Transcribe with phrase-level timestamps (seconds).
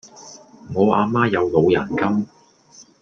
[0.73, 2.25] 我阿媽有老人金